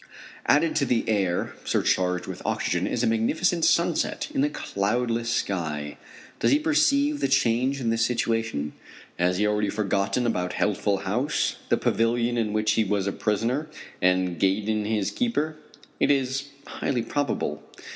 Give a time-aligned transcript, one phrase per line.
[0.47, 5.95] Added to the air surcharged with oxygen is a magnificent sunset in a cloudless sky.
[6.39, 8.73] Does he perceive the change in his situation?
[9.19, 13.69] Has he already forgotten about Healthful House, the pavilion in which he was a prisoner,
[14.01, 15.57] and Gaydon, his keeper?
[15.99, 17.61] It is highly probable.